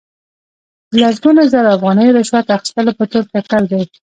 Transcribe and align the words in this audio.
د 0.91 0.93
لسګونو 1.03 1.41
زرو 1.51 1.73
افغانیو 1.77 2.15
رشوت 2.17 2.47
اخستلو 2.57 2.91
په 2.99 3.03
تور 3.11 3.23
ککړ 3.31 3.61
دي. 3.71 3.81